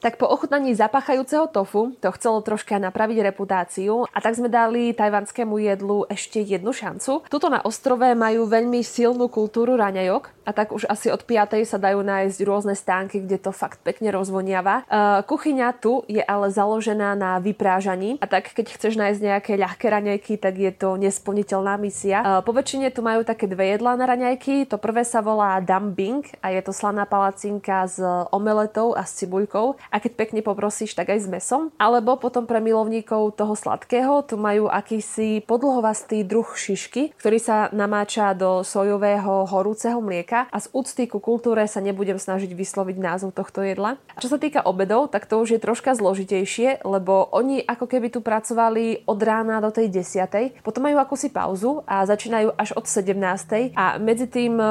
Tak 0.00 0.16
po 0.16 0.24
ochutnaní 0.32 0.72
zapáchajúceho 0.72 1.52
tofu 1.52 1.92
to 2.00 2.08
chcelo 2.16 2.40
troška 2.40 2.80
napraviť 2.80 3.20
reputáciu 3.20 4.08
a 4.08 4.18
tak 4.24 4.32
sme 4.32 4.48
dali 4.48 4.96
tajvanskému 4.96 5.60
jedlu 5.60 6.08
ešte 6.08 6.40
jednu 6.40 6.72
šancu. 6.72 7.28
Tuto 7.28 7.52
na 7.52 7.60
ostrove 7.60 8.08
majú 8.16 8.48
veľmi 8.48 8.80
silnú 8.80 9.28
kultúru 9.28 9.76
raňajok 9.76 10.48
a 10.48 10.56
tak 10.56 10.72
už 10.72 10.88
asi 10.88 11.12
od 11.12 11.20
5. 11.20 11.68
sa 11.68 11.76
dajú 11.76 12.00
nájsť 12.00 12.38
rôzne 12.48 12.72
stánky, 12.72 13.20
kde 13.20 13.44
to 13.44 13.52
fakt 13.52 13.84
pekne 13.84 14.08
rozvoniava. 14.08 14.88
Uh, 14.88 15.20
kuchyňa 15.28 15.76
tu 15.76 16.00
je 16.08 16.24
ale 16.24 16.48
založená 16.48 17.12
na 17.12 17.36
vyprážaní 17.36 18.16
a 18.18 18.26
tak 18.26 18.56
keď 18.56 18.72
chceš 18.72 18.96
nájsť 18.96 19.20
nejaké 19.20 19.52
ľahké 19.60 19.84
raňajky, 19.84 20.40
tak 20.40 20.56
je 20.56 20.72
to 20.72 20.96
nesplniteľná 20.96 21.76
misia. 21.76 22.24
Uh, 22.24 22.40
po 22.40 22.56
väčšine 22.56 22.88
tu 22.88 23.04
majú 23.04 23.20
také 23.20 23.44
dve 23.44 23.76
jedlá 23.76 24.00
na 24.00 24.08
raňajky. 24.08 24.64
To 24.72 24.80
prvé 24.80 25.04
sa 25.04 25.20
volá 25.20 25.60
dumping 25.60 26.24
a 26.40 26.56
je 26.56 26.64
to 26.64 26.72
slaná 26.72 27.04
palacinka 27.04 27.84
s 27.84 28.00
omeletou 28.32 28.96
a 28.96 29.04
s 29.04 29.20
cibuľkou 29.20 29.76
a 29.90 29.98
keď 29.98 30.12
pekne 30.14 30.40
poprosíš, 30.40 30.94
tak 30.94 31.10
aj 31.10 31.26
s 31.26 31.28
mesom. 31.28 31.74
Alebo 31.76 32.16
potom 32.16 32.46
pre 32.46 32.62
milovníkov 32.62 33.34
toho 33.34 33.58
sladkého 33.58 34.22
tu 34.24 34.38
majú 34.38 34.70
akýsi 34.70 35.42
podlhovastý 35.44 36.22
druh 36.22 36.46
šišky, 36.46 37.12
ktorý 37.18 37.38
sa 37.42 37.68
namáča 37.74 38.32
do 38.38 38.62
sojového 38.62 39.50
horúceho 39.50 39.98
mlieka 39.98 40.46
a 40.48 40.58
z 40.62 40.70
úcty 40.70 41.10
ku 41.10 41.18
kultúre 41.18 41.66
sa 41.66 41.82
nebudem 41.82 42.16
snažiť 42.16 42.54
vysloviť 42.54 42.96
názov 43.02 43.34
tohto 43.34 43.66
jedla. 43.66 43.98
Čo 44.22 44.36
sa 44.36 44.38
týka 44.38 44.62
obedov, 44.62 45.10
tak 45.10 45.26
to 45.26 45.42
už 45.42 45.58
je 45.58 45.60
troška 45.60 45.98
zložitejšie, 45.98 46.86
lebo 46.86 47.26
oni 47.34 47.66
ako 47.66 47.90
keby 47.90 48.14
tu 48.14 48.22
pracovali 48.22 49.04
od 49.10 49.18
rána 49.18 49.58
do 49.58 49.74
tej 49.74 49.90
10. 49.90 50.62
Potom 50.62 50.86
majú 50.86 51.02
akúsi 51.02 51.32
pauzu 51.32 51.82
a 51.88 52.06
začínajú 52.06 52.54
až 52.54 52.76
od 52.78 52.86
17. 52.86 53.74
A 53.74 53.98
medzi 53.98 54.30
tým 54.30 54.54
e, 54.60 54.66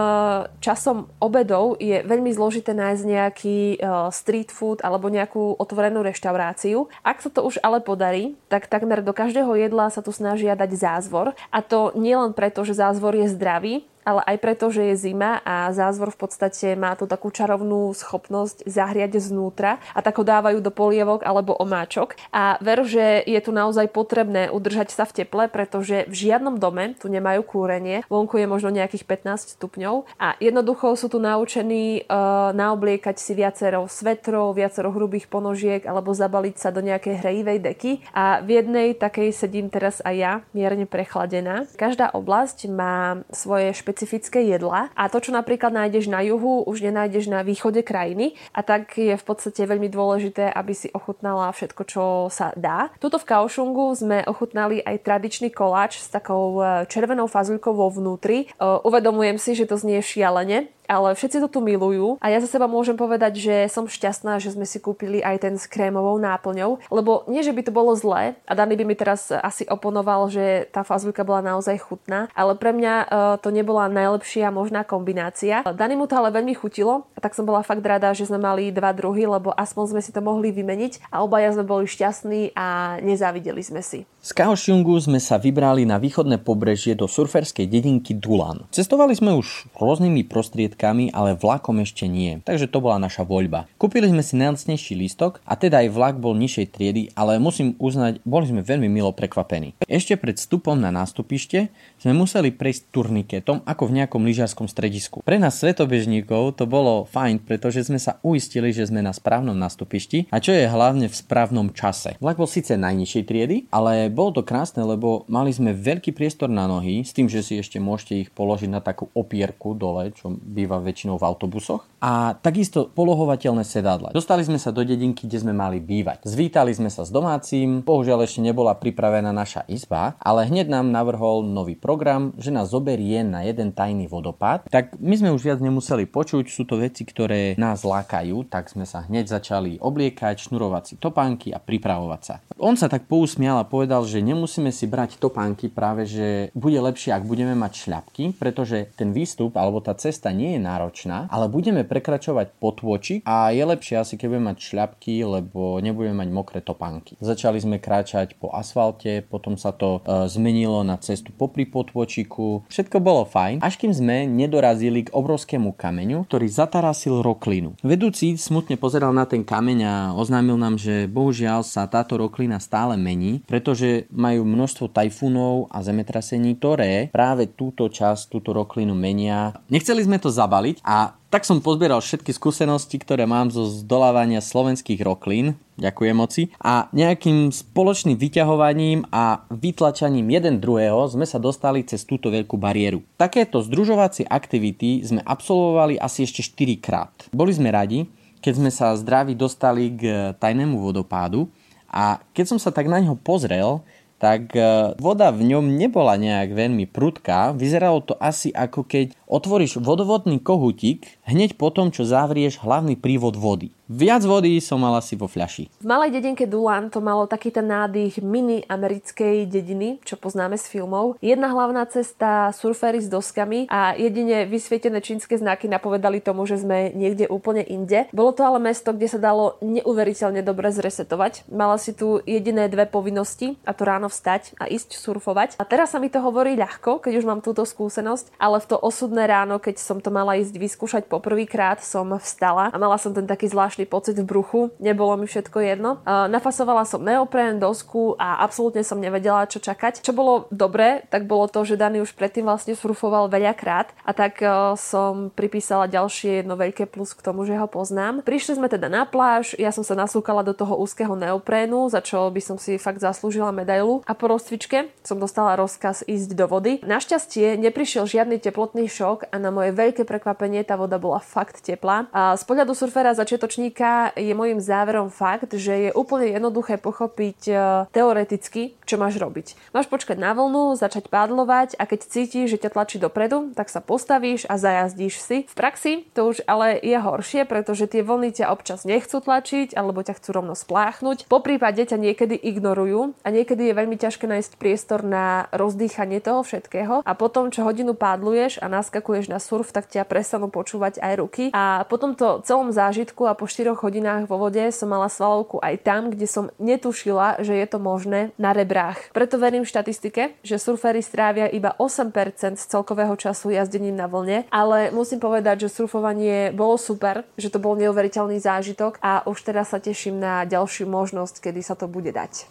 časom 0.64 1.12
obedov 1.20 1.76
je 1.82 2.00
veľmi 2.06 2.32
zložité 2.32 2.72
nájsť 2.72 3.04
nejaký 3.04 3.60
e, 3.76 3.78
street 4.14 4.54
food 4.54 4.80
alebo 4.86 5.09
nejakú 5.10 5.58
otvorenú 5.58 6.06
reštauráciu. 6.06 6.88
Ak 7.04 7.20
sa 7.20 7.30
to 7.34 7.44
už 7.46 7.60
ale 7.66 7.82
podarí, 7.84 8.38
tak 8.48 8.70
takmer 8.72 9.04
do 9.04 9.12
každého 9.12 9.52
jedla 9.58 9.90
sa 9.90 10.06
tu 10.06 10.14
snažia 10.14 10.56
dať 10.56 10.72
zázvor. 10.78 11.34
A 11.50 11.60
to 11.66 11.92
nielen 11.98 12.32
preto, 12.34 12.64
že 12.64 12.78
zázvor 12.78 13.18
je 13.18 13.28
zdravý, 13.30 13.90
ale 14.10 14.26
aj 14.26 14.38
preto, 14.42 14.74
že 14.74 14.90
je 14.90 15.14
zima 15.14 15.46
a 15.46 15.70
zázvor 15.70 16.10
v 16.10 16.26
podstate 16.26 16.74
má 16.74 16.98
tú 16.98 17.06
takú 17.06 17.30
čarovnú 17.30 17.94
schopnosť 17.94 18.66
zahriať 18.66 19.22
znútra 19.22 19.78
a 19.94 20.00
tak 20.02 20.18
ho 20.18 20.26
dávajú 20.26 20.66
do 20.66 20.74
polievok 20.74 21.22
alebo 21.22 21.54
omáčok. 21.54 22.18
A 22.34 22.58
ver, 22.58 22.82
že 22.90 23.22
je 23.30 23.38
tu 23.38 23.54
naozaj 23.54 23.94
potrebné 23.94 24.50
udržať 24.50 24.90
sa 24.90 25.06
v 25.06 25.22
teple, 25.22 25.46
pretože 25.54 26.10
v 26.10 26.16
žiadnom 26.18 26.58
dome 26.58 26.98
tu 26.98 27.06
nemajú 27.06 27.46
kúrenie, 27.46 28.02
vonku 28.10 28.42
je 28.42 28.50
možno 28.50 28.74
nejakých 28.74 29.06
15 29.06 29.62
stupňov 29.62 30.10
a 30.18 30.34
jednoducho 30.42 30.98
sú 30.98 31.14
tu 31.14 31.22
naučení 31.22 32.10
uh, 32.10 32.50
naobliekať 32.58 33.22
si 33.22 33.38
viacero 33.38 33.86
svetrov, 33.86 34.58
viacero 34.58 34.90
hrubých 34.90 35.30
ponožiek 35.30 35.86
alebo 35.86 36.16
zabaliť 36.16 36.56
sa 36.58 36.74
do 36.74 36.82
nejakej 36.82 37.22
hrejivej 37.22 37.60
deky 37.62 37.92
a 38.16 38.42
v 38.42 38.64
jednej 38.64 38.98
takej 38.98 39.30
sedím 39.36 39.70
teraz 39.70 40.02
aj 40.02 40.16
ja, 40.16 40.34
mierne 40.56 40.90
prechladená. 40.90 41.70
Každá 41.78 42.10
oblasť 42.16 42.72
má 42.72 43.22
svoje 43.30 43.76
špeciálne 43.76 43.99
špecifické 44.00 44.48
jedla 44.48 44.88
a 44.96 45.12
to, 45.12 45.20
čo 45.20 45.36
napríklad 45.36 45.76
nájdeš 45.76 46.08
na 46.08 46.24
juhu, 46.24 46.64
už 46.64 46.88
nenájdeš 46.88 47.28
na 47.28 47.44
východe 47.44 47.84
krajiny 47.84 48.40
a 48.56 48.64
tak 48.64 48.96
je 48.96 49.12
v 49.12 49.24
podstate 49.28 49.68
veľmi 49.68 49.92
dôležité, 49.92 50.48
aby 50.56 50.72
si 50.72 50.88
ochutnala 50.96 51.52
všetko, 51.52 51.82
čo 51.84 52.04
sa 52.32 52.56
dá. 52.56 52.96
Tuto 53.04 53.20
v 53.20 53.28
Kaošungu 53.28 53.92
sme 54.00 54.24
ochutnali 54.24 54.80
aj 54.80 55.04
tradičný 55.04 55.52
koláč 55.52 56.00
s 56.00 56.08
takou 56.08 56.64
e, 56.64 56.88
červenou 56.88 57.28
fazulkou 57.28 57.76
vo 57.76 57.92
vnútri. 57.92 58.48
E, 58.48 58.64
uvedomujem 58.64 59.36
si, 59.36 59.52
že 59.52 59.68
to 59.68 59.76
znie 59.76 60.00
šialene, 60.00 60.72
ale 60.90 61.14
všetci 61.14 61.46
to 61.46 61.48
tu 61.48 61.60
milujú 61.62 62.18
a 62.18 62.34
ja 62.34 62.42
za 62.42 62.50
seba 62.50 62.66
môžem 62.66 62.98
povedať, 62.98 63.38
že 63.38 63.56
som 63.70 63.86
šťastná, 63.86 64.42
že 64.42 64.58
sme 64.58 64.66
si 64.66 64.82
kúpili 64.82 65.22
aj 65.22 65.46
ten 65.46 65.54
s 65.54 65.70
krémovou 65.70 66.18
náplňou, 66.18 66.82
lebo 66.90 67.30
nie, 67.30 67.46
že 67.46 67.54
by 67.54 67.62
to 67.62 67.72
bolo 67.72 67.94
zlé 67.94 68.34
a 68.50 68.58
Dani 68.58 68.74
by 68.74 68.84
mi 68.90 68.98
teraz 68.98 69.30
asi 69.30 69.70
oponoval, 69.70 70.34
že 70.34 70.66
tá 70.74 70.82
fazulka 70.82 71.22
bola 71.22 71.46
naozaj 71.46 71.78
chutná, 71.78 72.26
ale 72.34 72.58
pre 72.58 72.74
mňa 72.74 72.94
uh, 73.06 73.08
to 73.38 73.54
nebola 73.54 73.86
najlepšia 73.86 74.50
možná 74.50 74.82
kombinácia. 74.82 75.62
Dani 75.78 75.94
mu 75.94 76.10
to 76.10 76.18
ale 76.18 76.34
veľmi 76.34 76.58
chutilo 76.58 77.06
a 77.14 77.20
tak 77.22 77.38
som 77.38 77.46
bola 77.46 77.62
fakt 77.62 77.86
rada, 77.86 78.10
že 78.18 78.26
sme 78.26 78.42
mali 78.42 78.74
dva 78.74 78.90
druhy, 78.90 79.30
lebo 79.30 79.54
aspoň 79.54 79.94
sme 79.94 80.02
si 80.02 80.10
to 80.10 80.26
mohli 80.26 80.50
vymeniť 80.50 81.14
a 81.14 81.22
obaja 81.22 81.54
sme 81.54 81.70
boli 81.70 81.86
šťastní 81.86 82.58
a 82.58 82.98
nezávideli 83.06 83.62
sme 83.62 83.86
si. 83.86 84.10
Z 84.20 84.36
Kaohsiungu 84.36 85.00
sme 85.00 85.16
sa 85.16 85.40
vybrali 85.40 85.88
na 85.88 85.96
východné 85.96 86.44
pobrežie 86.44 86.92
do 86.92 87.08
surferskej 87.08 87.72
dedinky 87.72 88.12
Dulan. 88.12 88.68
Cestovali 88.68 89.16
sme 89.16 89.32
už 89.32 89.72
rôznymi 89.80 90.28
prostriedkami 90.28 91.16
ale 91.16 91.40
vlakom 91.40 91.80
ešte 91.80 92.04
nie. 92.04 92.44
Takže 92.44 92.68
to 92.68 92.84
bola 92.84 93.00
naša 93.00 93.24
voľba. 93.24 93.72
Kúpili 93.80 94.12
sme 94.12 94.20
si 94.20 94.36
najlacnejší 94.36 95.00
lístok 95.00 95.40
a 95.48 95.56
teda 95.56 95.88
aj 95.88 95.96
vlak 95.96 96.16
bol 96.20 96.36
nižšej 96.36 96.68
triedy, 96.68 97.16
ale 97.16 97.40
musím 97.40 97.80
uznať, 97.80 98.20
boli 98.28 98.52
sme 98.52 98.60
veľmi 98.60 98.92
milo 98.92 99.16
prekvapení. 99.16 99.80
Ešte 99.88 100.20
pred 100.20 100.36
vstupom 100.36 100.76
na 100.76 100.92
nástupište 100.92 101.72
sme 102.04 102.12
museli 102.12 102.52
prejsť 102.52 102.92
turniketom 102.92 103.64
ako 103.64 103.88
v 103.88 104.04
nejakom 104.04 104.28
lyžiarskom 104.28 104.68
stredisku. 104.68 105.24
Pre 105.24 105.40
nás 105.40 105.64
svetobežníkov 105.64 106.60
to 106.60 106.68
bolo 106.68 107.08
fajn, 107.08 107.40
pretože 107.48 107.88
sme 107.88 107.96
sa 107.96 108.20
uistili, 108.28 108.76
že 108.76 108.84
sme 108.84 109.00
na 109.00 109.16
správnom 109.16 109.56
nástupišti 109.56 110.28
a 110.28 110.44
čo 110.44 110.52
je 110.52 110.68
hlavne 110.68 111.08
v 111.08 111.16
správnom 111.16 111.72
čase. 111.72 112.20
Vlak 112.20 112.36
bol 112.36 112.52
síce 112.52 112.76
najnižšej 112.76 113.24
triedy, 113.24 113.58
ale 113.72 114.09
bolo 114.12 114.36
to 114.36 114.44
krásne, 114.44 114.82
lebo 114.84 115.24
mali 115.30 115.54
sme 115.54 115.72
veľký 115.72 116.12
priestor 116.12 116.50
na 116.52 116.66
nohy, 116.66 117.06
s 117.06 117.16
tým, 117.16 117.30
že 117.30 117.46
si 117.46 117.62
ešte 117.62 117.78
môžete 117.80 118.28
ich 118.28 118.30
položiť 118.34 118.70
na 118.70 118.82
takú 118.82 119.08
opierku 119.14 119.78
dole, 119.78 120.12
čo 120.14 120.34
býva 120.34 120.82
väčšinou 120.82 121.22
v 121.22 121.28
autobusoch. 121.30 121.86
A 122.00 122.36
takisto 122.40 122.88
polohovateľné 122.92 123.68
sedadla. 123.68 124.16
Dostali 124.16 124.42
sme 124.44 124.56
sa 124.56 124.72
do 124.72 124.82
dedinky, 124.82 125.28
kde 125.28 125.44
sme 125.44 125.54
mali 125.54 125.84
bývať. 125.84 126.24
Zvítali 126.24 126.72
sme 126.72 126.88
sa 126.88 127.04
s 127.04 127.12
domácim, 127.12 127.84
bohužiaľ 127.84 128.24
ešte 128.24 128.40
nebola 128.40 128.76
pripravená 128.76 129.36
naša 129.36 129.68
izba, 129.68 130.16
ale 130.20 130.48
hneď 130.48 130.72
nám 130.72 130.90
navrhol 130.90 131.44
nový 131.44 131.76
program, 131.76 132.32
že 132.40 132.56
nás 132.56 132.72
zoberie 132.72 133.22
na 133.22 133.44
jeden 133.44 133.76
tajný 133.76 134.08
vodopád. 134.08 134.66
Tak 134.72 134.96
my 134.98 135.16
sme 135.20 135.30
už 135.36 135.44
viac 135.44 135.60
nemuseli 135.60 136.08
počuť, 136.08 136.48
sú 136.48 136.64
to 136.64 136.80
veci, 136.80 137.04
ktoré 137.04 137.60
nás 137.60 137.84
lákajú, 137.84 138.48
tak 138.48 138.72
sme 138.72 138.88
sa 138.88 139.04
hneď 139.06 139.28
začali 139.28 139.78
obliekať, 139.84 140.48
šnurovať 140.48 140.84
si 140.84 140.96
topánky 140.96 141.52
a 141.52 141.60
pripravovať 141.60 142.22
sa. 142.24 142.36
On 142.60 142.76
sa 142.80 142.88
tak 142.88 143.08
pousmial 143.08 143.60
a 143.60 143.68
povedal, 143.68 143.99
že 144.06 144.24
nemusíme 144.24 144.70
si 144.70 144.86
brať 144.86 145.18
topánky, 145.18 145.72
práve 145.72 146.06
že 146.06 146.54
bude 146.54 146.78
lepšie, 146.78 147.16
ak 147.16 147.26
budeme 147.26 147.58
mať 147.58 147.74
šľapky, 147.88 148.24
pretože 148.38 148.94
ten 148.96 149.16
výstup 149.16 149.58
alebo 149.58 149.82
tá 149.82 149.98
cesta 149.98 150.30
nie 150.30 150.56
je 150.56 150.62
náročná, 150.62 151.26
ale 151.34 151.50
budeme 151.50 151.82
prekračovať 151.88 152.56
potôčik 152.62 153.26
a 153.26 153.50
je 153.50 153.64
lepšie 153.66 153.96
asi, 153.98 154.14
keď 154.16 154.28
budeme 154.30 154.50
mať 154.54 154.60
šľapky, 154.62 155.14
lebo 155.26 155.82
nebudeme 155.82 156.22
mať 156.22 156.30
mokré 156.30 156.60
topánky. 156.62 157.18
Začali 157.18 157.58
sme 157.58 157.82
kráčať 157.82 158.38
po 158.38 158.54
asfalte, 158.54 159.26
potom 159.26 159.58
sa 159.58 159.74
to 159.74 160.06
e, 160.06 160.30
zmenilo 160.30 160.86
na 160.86 161.02
cestu 161.02 161.34
popri 161.34 161.66
potôčiku. 161.66 162.68
Všetko 162.70 163.02
bolo 163.02 163.26
fajn, 163.26 163.66
až 163.66 163.82
kým 163.82 163.92
sme 163.96 164.30
nedorazili 164.30 165.10
k 165.10 165.14
obrovskému 165.16 165.74
kameňu, 165.74 166.30
ktorý 166.30 166.46
zatarasil 166.46 167.26
roklinu. 167.26 167.74
Vedúci 167.82 168.38
smutne 168.38 168.78
pozeral 168.78 169.10
na 169.10 169.26
ten 169.26 169.42
kameň 169.42 169.80
a 169.82 169.96
oznámil 170.14 170.56
nám, 170.62 170.78
že 170.78 171.10
bohužiaľ 171.10 171.66
sa 171.66 171.90
táto 171.90 172.22
roklina 172.22 172.62
stále 172.62 172.94
mení, 172.94 173.42
pretože 173.50 173.89
majú 174.10 174.46
množstvo 174.46 174.92
tajfúnov 174.92 175.70
a 175.70 175.82
zemetrasení, 175.84 176.58
ktoré 176.58 177.10
práve 177.14 177.50
túto 177.50 177.88
časť, 177.88 178.30
túto 178.30 178.54
roklinu 178.56 178.94
menia. 178.98 179.56
Nechceli 179.70 180.06
sme 180.06 180.18
to 180.22 180.30
zabaliť 180.30 180.82
a 180.86 181.20
tak 181.30 181.46
som 181.46 181.62
pozbieral 181.62 182.02
všetky 182.02 182.34
skúsenosti, 182.34 182.98
ktoré 182.98 183.30
mám 183.30 183.54
zo 183.54 183.70
zdolávania 183.70 184.42
slovenských 184.42 184.98
roklín, 185.06 185.62
ďakujem 185.78 186.16
moci, 186.18 186.50
a 186.58 186.90
nejakým 186.90 187.54
spoločným 187.54 188.18
vyťahovaním 188.18 189.06
a 189.14 189.46
vytlačaním 189.54 190.26
jeden 190.34 190.58
druhého 190.58 191.06
sme 191.06 191.30
sa 191.30 191.38
dostali 191.38 191.86
cez 191.86 192.02
túto 192.02 192.34
veľkú 192.34 192.58
bariéru. 192.58 193.06
Takéto 193.14 193.62
združovacie 193.62 194.26
aktivity 194.26 195.06
sme 195.06 195.22
absolvovali 195.22 196.02
asi 196.02 196.26
ešte 196.26 196.42
4 196.42 196.82
krát. 196.82 197.14
Boli 197.30 197.54
sme 197.54 197.70
radi, 197.70 198.10
keď 198.42 198.54
sme 198.58 198.72
sa 198.74 198.98
zdraví 198.98 199.38
dostali 199.38 199.94
k 199.94 200.34
tajnému 200.34 200.82
vodopádu 200.82 201.46
a 201.90 202.22
keď 202.32 202.46
som 202.56 202.60
sa 202.62 202.70
tak 202.70 202.86
na 202.86 203.02
neho 203.02 203.18
pozrel, 203.18 203.82
tak 204.20 204.52
e, 204.54 204.94
voda 205.00 205.32
v 205.32 205.56
ňom 205.56 205.80
nebola 205.80 206.20
nejak 206.20 206.52
veľmi 206.52 206.86
prudká. 206.92 207.56
Vyzeralo 207.56 208.04
to 208.04 208.20
asi 208.20 208.52
ako 208.52 208.84
keď 208.84 209.16
otvoríš 209.32 209.80
vodovodný 209.80 210.44
kohutík 210.44 211.08
hneď 211.24 211.56
po 211.56 211.72
tom, 211.72 211.96
čo 211.96 212.04
zavrieš 212.04 212.60
hlavný 212.60 213.00
prívod 213.00 213.40
vody. 213.40 213.72
Viac 213.90 214.22
vody 214.22 214.62
som 214.62 214.78
mal 214.78 214.94
asi 215.02 215.18
vo 215.18 215.26
fľaši. 215.26 215.82
V 215.82 215.86
malej 215.90 216.14
dedinke 216.14 216.46
Dulan 216.46 216.94
to 216.94 217.02
malo 217.02 217.26
taký 217.26 217.50
ten 217.50 217.66
nádych 217.66 218.22
mini 218.22 218.62
americkej 218.70 219.50
dediny, 219.50 219.98
čo 220.06 220.14
poznáme 220.14 220.62
z 220.62 220.70
filmov. 220.70 221.18
Jedna 221.26 221.50
hlavná 221.50 221.90
cesta, 221.90 222.54
surfery 222.54 223.02
s 223.02 223.10
doskami 223.10 223.66
a 223.66 223.98
jedine 223.98 224.46
vysvietené 224.46 225.02
čínske 225.02 225.34
znaky 225.42 225.66
napovedali 225.66 226.22
tomu, 226.22 226.46
že 226.46 226.62
sme 226.62 226.94
niekde 226.94 227.26
úplne 227.34 227.66
inde. 227.66 228.06
Bolo 228.14 228.30
to 228.30 228.46
ale 228.46 228.62
mesto, 228.62 228.94
kde 228.94 229.10
sa 229.10 229.18
dalo 229.18 229.58
neuveriteľne 229.66 230.46
dobre 230.46 230.70
zresetovať. 230.70 231.50
Mala 231.50 231.82
si 231.82 231.98
tu 231.98 232.22
jediné 232.30 232.70
dve 232.70 232.86
povinnosti 232.86 233.58
a 233.66 233.74
to 233.74 233.90
ráno 233.90 234.09
vstať 234.10 234.58
a 234.58 234.66
ísť 234.66 234.98
surfovať. 234.98 235.62
A 235.62 235.64
teraz 235.70 235.94
sa 235.94 236.02
mi 236.02 236.10
to 236.10 236.18
hovorí 236.26 236.58
ľahko, 236.58 236.98
keď 237.06 237.22
už 237.22 237.30
mám 237.30 237.46
túto 237.46 237.62
skúsenosť, 237.70 238.34
ale 238.42 238.58
v 238.58 238.66
to 238.66 238.82
osudné 238.82 239.30
ráno, 239.30 239.62
keď 239.62 239.78
som 239.78 240.02
to 240.02 240.10
mala 240.10 240.42
ísť 240.42 240.58
vyskúšať 240.58 241.04
po 241.06 241.20
poprvýkrát 241.20 241.84
som 241.84 242.16
vstala 242.16 242.72
a 242.72 242.78
mala 242.80 242.96
som 242.96 243.12
ten 243.12 243.28
taký 243.28 243.52
zvláštny 243.52 243.84
pocit 243.84 244.16
v 244.16 244.24
bruchu. 244.24 244.72
Nebolo 244.80 245.20
mi 245.20 245.28
všetko 245.28 245.60
jedno. 245.60 246.00
Nafasovala 246.08 246.88
som 246.88 247.04
neopren, 247.04 247.60
dosku 247.60 248.16
a 248.16 248.40
absolútne 248.40 248.88
som 248.88 249.04
nevedela, 249.04 249.44
čo 249.52 249.60
čakať. 249.60 250.00
Čo 250.00 250.16
bolo 250.16 250.48
dobré, 250.48 251.04
tak 251.12 251.28
bolo 251.28 251.52
to, 251.52 251.68
že 251.68 251.76
Dani 251.76 252.00
už 252.00 252.16
predtým 252.16 252.48
vlastne 252.48 252.72
surfoval 252.72 253.28
veľakrát 253.28 253.92
a 254.08 254.16
tak 254.16 254.40
som 254.80 255.28
pripísala 255.36 255.92
ďalšie 255.92 256.42
jedno 256.42 256.56
veľké 256.56 256.88
plus 256.88 257.12
k 257.12 257.20
tomu, 257.20 257.44
že 257.44 257.60
ho 257.60 257.68
poznám. 257.68 258.24
Prišli 258.24 258.56
sme 258.56 258.72
teda 258.72 258.88
na 258.88 259.04
pláž, 259.04 259.60
ja 259.60 259.76
som 259.76 259.84
sa 259.84 260.00
nasúkala 260.00 260.48
do 260.48 260.56
toho 260.56 260.80
úzkeho 260.80 261.20
neoprénu, 261.20 261.92
za 261.92 262.00
čo 262.00 262.32
by 262.32 262.40
som 262.40 262.56
si 262.56 262.80
fakt 262.80 263.04
zaslúžila 263.04 263.52
medailu 263.52 263.99
a 264.06 264.14
po 264.14 264.32
rozcvičke 264.32 264.92
som 265.02 265.18
dostala 265.18 265.56
rozkaz 265.58 266.06
ísť 266.06 266.36
do 266.38 266.46
vody. 266.46 266.80
Našťastie 266.86 267.58
neprišiel 267.60 268.06
žiadny 268.06 268.38
teplotný 268.40 268.86
šok 268.88 269.32
a 269.32 269.36
na 269.40 269.50
moje 269.50 269.74
veľké 269.74 270.06
prekvapenie 270.06 270.62
tá 270.64 270.78
voda 270.78 271.02
bola 271.02 271.24
fakt 271.24 271.64
teplá. 271.64 272.12
A 272.14 272.38
z 272.38 272.44
pohľadu 272.46 272.76
surfera 272.78 273.16
začiatočníka 273.18 274.14
je 274.20 274.34
môjim 274.38 274.62
záverom 274.62 275.10
fakt, 275.10 275.56
že 275.56 275.90
je 275.90 275.92
úplne 275.96 276.30
jednoduché 276.30 276.78
pochopiť 276.78 277.40
e, 277.50 277.54
teoreticky, 277.90 278.78
čo 278.86 279.02
máš 279.02 279.18
robiť. 279.18 279.74
Máš 279.74 279.90
počkať 279.90 280.20
na 280.20 280.36
vlnu, 280.38 280.78
začať 280.78 281.10
pádlovať 281.10 281.80
a 281.80 281.84
keď 281.90 282.00
cítiš, 282.06 282.58
že 282.58 282.62
ťa 282.62 282.74
tlačí 282.76 282.98
dopredu, 283.02 283.52
tak 283.56 283.72
sa 283.72 283.82
postavíš 283.82 284.46
a 284.46 284.60
zajazdíš 284.60 285.16
si. 285.22 285.38
V 285.50 285.56
praxi 285.56 286.06
to 286.14 286.30
už 286.30 286.46
ale 286.46 286.78
je 286.78 286.98
horšie, 286.98 287.48
pretože 287.50 287.90
tie 287.90 288.06
vlny 288.06 288.36
ťa 288.42 288.52
občas 288.54 288.86
nechcú 288.86 289.18
tlačiť 289.24 289.74
alebo 289.74 290.04
ťa 290.06 290.18
chcú 290.20 290.30
rovno 290.36 290.54
spláchnuť. 290.54 291.32
Po 291.32 291.42
prípade 291.42 291.82
ťa 291.82 291.98
niekedy 291.98 292.36
ignorujú 292.36 293.16
a 293.24 293.28
niekedy 293.32 293.72
je 293.72 293.78
veľmi 293.78 293.89
ťažké 293.96 294.28
nájsť 294.28 294.52
priestor 294.60 295.02
na 295.02 295.48
rozdýchanie 295.56 296.20
toho 296.20 296.44
všetkého 296.44 297.02
a 297.02 297.12
potom, 297.16 297.50
čo 297.50 297.66
hodinu 297.66 297.96
pádluješ 297.96 298.62
a 298.62 298.70
naskakuješ 298.70 299.32
na 299.32 299.42
surf, 299.42 299.72
tak 299.72 299.90
ťa 299.90 300.06
prestanú 300.06 300.52
počúvať 300.52 301.02
aj 301.02 301.14
ruky. 301.18 301.44
A 301.56 301.88
po 301.88 301.96
tomto 301.98 302.44
celom 302.44 302.70
zážitku 302.70 303.26
a 303.26 303.34
po 303.34 303.50
4 303.50 303.74
hodinách 303.74 304.30
vo 304.30 304.38
vode 304.38 304.62
som 304.70 304.92
mala 304.92 305.10
svalovku 305.10 305.58
aj 305.64 305.82
tam, 305.82 306.14
kde 306.14 306.28
som 306.30 306.54
netušila, 306.62 307.42
že 307.42 307.58
je 307.58 307.68
to 307.70 307.80
možné 307.82 308.36
na 308.38 308.54
rebrách. 308.54 309.00
Preto 309.16 309.42
verím 309.42 309.66
štatistike, 309.66 310.38
že 310.46 310.62
surfery 310.62 311.02
strávia 311.02 311.50
iba 311.50 311.74
8% 311.78 312.60
z 312.60 312.64
celkového 312.66 313.16
času 313.20 313.52
jazdením 313.52 313.98
na 313.98 314.06
vlne, 314.06 314.46
ale 314.54 314.94
musím 314.96 315.20
povedať, 315.20 315.68
že 315.68 315.74
surfovanie 315.74 316.52
bolo 316.56 316.80
super, 316.80 317.28
že 317.36 317.52
to 317.52 317.60
bol 317.60 317.76
neuveriteľný 317.76 318.40
zážitok 318.40 319.02
a 319.04 319.26
už 319.28 319.44
teraz 319.44 319.76
sa 319.76 319.80
teším 319.84 320.20
na 320.20 320.48
ďalšiu 320.48 320.88
možnosť, 320.88 321.44
kedy 321.44 321.60
sa 321.60 321.76
to 321.76 321.92
bude 321.92 322.12
dať. 322.16 322.48